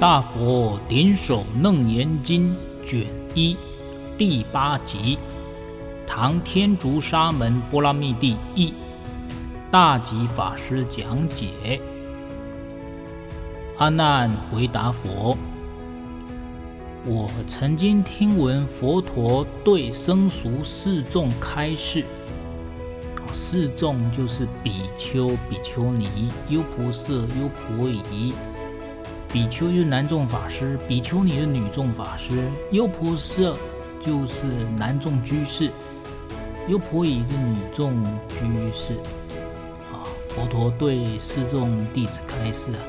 [0.00, 2.54] 大佛顶首楞严经
[2.86, 3.04] 卷
[3.34, 3.56] 一
[4.16, 5.18] 第八集，
[6.06, 8.72] 唐天竺沙门波拉密帝一，
[9.72, 11.80] 大吉法师讲解。
[13.78, 15.36] 阿难回答佛
[17.04, 22.04] ：“我曾经听闻佛陀对僧俗四众开示，
[23.32, 28.32] 四众就是比丘、比丘尼、优婆塞、优婆夷。”
[29.30, 33.54] 比丘就是男众法师，比丘尼的女众法师，优婆塞
[34.00, 34.46] 就是
[34.78, 35.70] 男众居士，
[36.66, 38.94] 优婆夷是女众居士。
[39.92, 42.80] 啊，佛陀对四众弟子开示啊，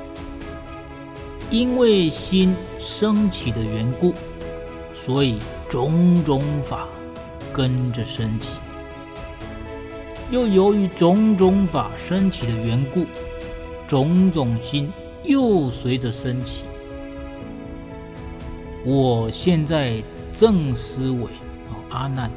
[1.49, 4.13] 因为心升起的缘故，
[4.93, 6.87] 所以种种法
[7.51, 8.59] 跟着升起；
[10.31, 13.05] 又由于种种法升起的缘故，
[13.85, 14.89] 种种心。
[15.29, 16.65] 又随着升起。
[18.83, 21.29] 我现在正思维，
[21.91, 22.31] 阿难，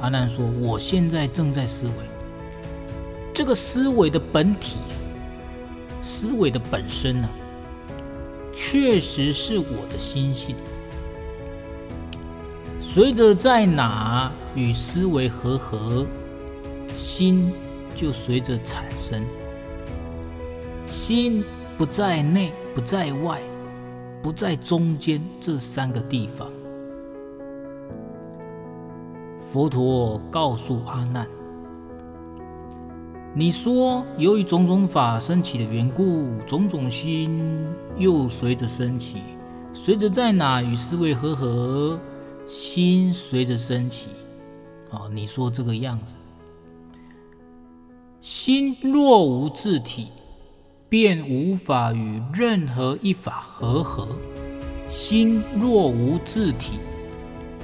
[0.00, 1.92] 阿难说，我现在正在思维。
[3.32, 4.78] 这个思维的本体，
[6.02, 7.28] 思维的本身呢，
[8.52, 10.56] 确实是我的心性。
[12.80, 16.04] 随着在哪与思维和合，
[16.96, 17.52] 心
[17.94, 19.24] 就随着产生。
[20.84, 21.44] 心。
[21.78, 23.40] 不在内，不在外，
[24.20, 26.50] 不在中间这三个地方。
[29.40, 31.24] 佛陀告诉阿难
[33.32, 37.64] ：“你说，由于种种法升起的缘故，种种心
[37.96, 39.22] 又随着升起，
[39.72, 42.00] 随着在哪与思维和合，
[42.44, 44.08] 心随着升起。
[44.90, 46.16] 哦，你说这个样子，
[48.20, 50.08] 心若无自体。”
[50.88, 54.08] 便无法与任何一法和合。
[54.86, 56.78] 心若无自体，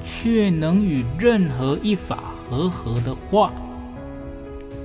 [0.02, 3.50] 却能与任何一法和合的话，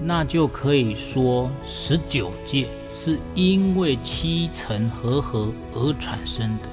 [0.01, 6.69] 那就可以说十九界是因为七尘和合而产生的。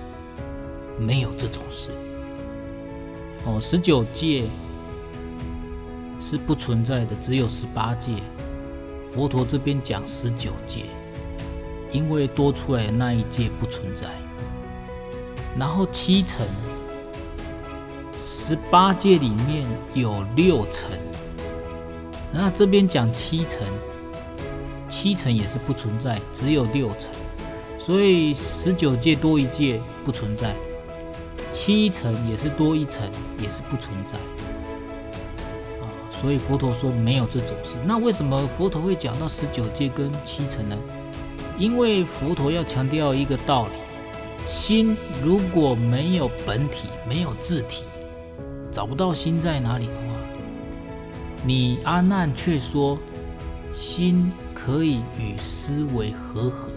[1.01, 1.91] 没有这种事。
[3.45, 4.45] 哦，十九界
[6.21, 8.13] 是不存在的，只有十八界。
[9.11, 10.85] 佛陀这边讲十九界。
[11.93, 14.09] 因为多出来的那一界不存在，
[15.57, 16.47] 然后七尘，
[18.19, 20.91] 十八界里面有六尘，
[22.33, 23.63] 那这边讲七尘，
[24.89, 27.11] 七尘也是不存在，只有六尘，
[27.79, 30.55] 所以十九界多一界不存在，
[31.51, 33.09] 七尘也是多一层，
[33.41, 34.19] 也是不存在，
[35.81, 37.77] 啊，所以佛陀说没有这种事。
[37.87, 40.77] 那为什么佛陀会讲到十九界跟七层呢？
[41.59, 43.79] 因为佛陀要强调一个道理：
[44.45, 44.95] 心
[45.25, 47.85] 如果没有本体、没有自体，
[48.71, 50.01] 找不到心在哪里的话，
[51.45, 52.99] 你阿难却说
[53.71, 56.69] 心可以与思维和合，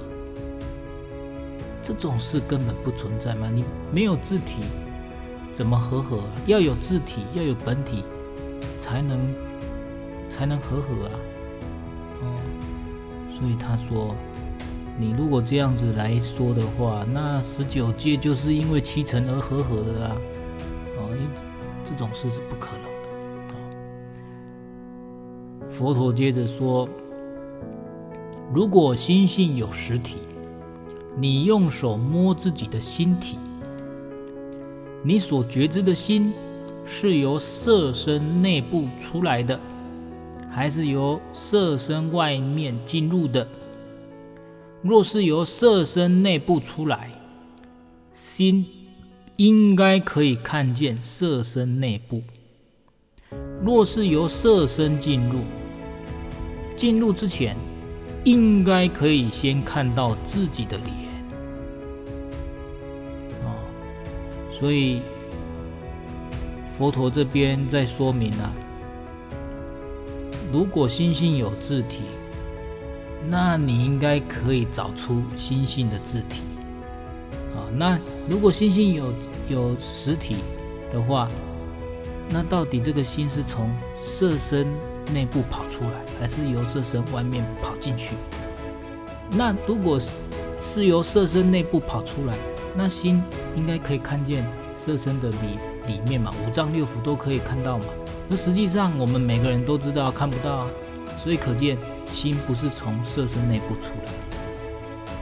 [1.82, 3.50] 这种事根本不存在吗？
[3.54, 4.62] 你没有自体，
[5.52, 6.30] 怎么和合啊？
[6.46, 8.06] 要有自体，要有本体，
[8.78, 9.20] 才能
[10.30, 11.12] 才能和合啊！
[12.22, 12.36] 哦，
[13.38, 14.16] 所以他说。
[15.00, 20.18] 你如果这样子来说的话，那十九界就是因为七尘而和合的啊！
[20.98, 21.26] 哦，因
[21.86, 22.84] 这种事是不可能
[25.64, 25.70] 的。
[25.72, 26.90] 佛陀接着说：
[28.54, 30.18] 如果心性有实体，
[31.18, 33.38] 你用手摸自己的心体，
[35.02, 36.34] 你所觉知的心
[36.84, 39.58] 是由色身内部出来的，
[40.52, 43.48] 还是由色身外面进入的？
[44.82, 47.12] 若是由色身内部出来，
[48.14, 48.66] 心
[49.36, 52.22] 应该可以看见色身内部；
[53.62, 55.40] 若是由色身进入，
[56.78, 57.58] 进入之前，
[58.24, 60.88] 应该可以先看到自己的脸。
[63.42, 63.60] 哦，
[64.50, 65.02] 所以
[66.78, 68.54] 佛陀这边在说明啊，
[70.54, 72.04] 如果心性有自体。
[73.28, 76.42] 那你应该可以找出心性的字体，
[77.54, 79.14] 啊，那如果心性有
[79.50, 80.38] 有实体
[80.92, 81.28] 的话，
[82.30, 84.68] 那到底这个心是从色身
[85.14, 88.16] 内部跑出来，还是由色身外面跑进去？
[89.32, 90.22] 那如果是
[90.62, 92.36] 是由色身内部跑出来，
[92.76, 93.22] 那心
[93.56, 95.38] 应该可以看见色身的里
[95.88, 97.86] 里面嘛，五脏六腑都可以看到嘛。
[98.28, 100.68] 那实际上我们每个人都知道看不到啊，
[101.22, 101.78] 所以可见。
[102.10, 104.12] 心不是从色身内部出来，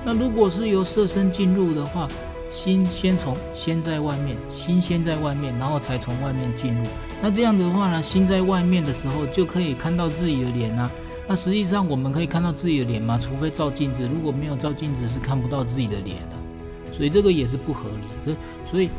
[0.05, 2.07] 那如果是由色身进入的话，
[2.47, 6.85] 心先从先在外面，心先在外面，然后才从外面进入。
[7.21, 10.89] 那这样子的话呢，心在外面的时候就可以看到自己的脸啊。
[11.27, 13.19] 那实际上我们可以看到自己的脸吗？
[13.21, 16.93] 除非照镜子，如果没有照镜子是看不到自己的脸的。
[16.93, 18.39] 所以这个也是不合理的。
[18.65, 18.89] 所以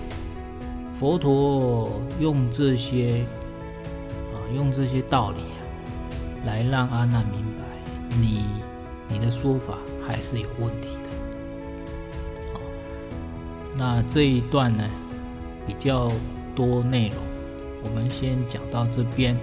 [0.92, 1.90] 佛陀
[2.20, 3.24] 用这些
[4.34, 5.38] 啊，用这些道理，
[6.44, 7.62] 来让阿难明白，
[8.16, 8.44] 你
[9.08, 11.08] 你的说法还是有问题的。
[12.54, 12.60] 好，
[13.76, 14.88] 那这一段呢，
[15.66, 16.10] 比较
[16.54, 17.16] 多内容，
[17.84, 19.34] 我们先讲到这边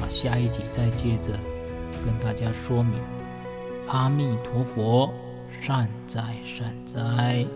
[0.00, 1.32] 啊，下一集再接着。
[2.04, 2.94] 跟大家说明，
[3.86, 5.12] 阿弥陀佛，
[5.60, 7.46] 善哉善哉。